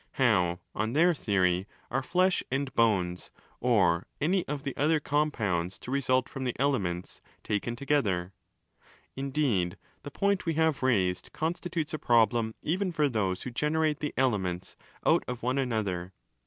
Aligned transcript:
How, 0.13 0.61
on 0.73 0.93
their 0.93 1.13
theory, 1.13 1.67
are 1.91 2.01
flesh 2.01 2.41
and 2.49 2.73
bones 2.73 3.29
or 3.59 4.07
any 4.19 4.43
of 4.47 4.63
the 4.63 4.75
other 4.75 4.99
compounds 4.99 5.77
to 5.77 5.91
result 5.91 6.27
from 6.27 6.43
the 6.43 6.59
'elements' 6.59 7.21
¢aken 7.43 7.77
together? 7.77 8.33
Indeed, 9.15 9.77
the 10.01 10.09
point 10.09 10.47
we 10.47 10.55
have 10.55 10.81
raised 10.81 11.31
constitutes 11.33 11.93
a 11.93 11.99
problem 11.99 12.55
even 12.63 12.91
for 12.91 13.09
those 13.09 13.43
who 13.43 13.51
generate 13.51 13.99
the 13.99 14.11
'elements' 14.17 14.75
out 15.05 15.23
of 15.27 15.43
one 15.43 15.59
another. 15.59 16.13